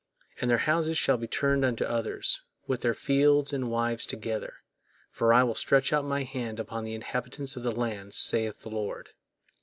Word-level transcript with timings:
And 0.39 0.49
their 0.49 0.57
houses 0.65 0.97
shall 0.97 1.17
be 1.17 1.27
turned 1.27 1.63
unto 1.63 1.85
others, 1.85 2.41
with 2.65 2.81
their 2.81 2.95
fields 2.95 3.53
and 3.53 3.69
wives 3.69 4.07
together; 4.07 4.55
for 5.11 5.31
I 5.31 5.43
will 5.43 5.53
stretch 5.53 5.93
out 5.93 6.03
My 6.05 6.23
hand 6.23 6.59
upon 6.59 6.85
the 6.85 6.95
inhabitants 6.95 7.55
of 7.55 7.61
the 7.61 7.71
land, 7.71 8.15
saith 8.15 8.63
the 8.63 8.71
Lord." 8.71 9.09